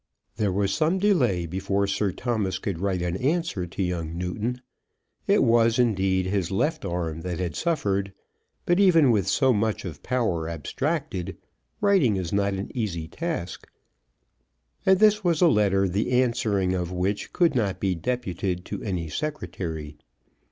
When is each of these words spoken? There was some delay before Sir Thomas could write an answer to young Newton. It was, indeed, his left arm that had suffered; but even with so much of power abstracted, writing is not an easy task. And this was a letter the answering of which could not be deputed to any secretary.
There 0.37 0.51
was 0.51 0.73
some 0.73 0.97
delay 0.97 1.45
before 1.45 1.85
Sir 1.85 2.11
Thomas 2.11 2.57
could 2.57 2.79
write 2.79 3.03
an 3.03 3.17
answer 3.17 3.67
to 3.67 3.83
young 3.83 4.17
Newton. 4.17 4.59
It 5.27 5.43
was, 5.43 5.77
indeed, 5.77 6.25
his 6.25 6.49
left 6.49 6.83
arm 6.83 7.21
that 7.21 7.37
had 7.37 7.55
suffered; 7.55 8.11
but 8.65 8.79
even 8.79 9.11
with 9.11 9.27
so 9.27 9.53
much 9.53 9.85
of 9.85 10.01
power 10.01 10.49
abstracted, 10.49 11.37
writing 11.81 12.15
is 12.15 12.33
not 12.33 12.55
an 12.55 12.71
easy 12.75 13.07
task. 13.07 13.67
And 14.87 14.97
this 14.97 15.23
was 15.23 15.39
a 15.39 15.47
letter 15.47 15.87
the 15.87 16.09
answering 16.23 16.73
of 16.73 16.91
which 16.91 17.31
could 17.31 17.53
not 17.53 17.79
be 17.79 17.93
deputed 17.93 18.65
to 18.65 18.81
any 18.81 19.07
secretary. 19.07 19.99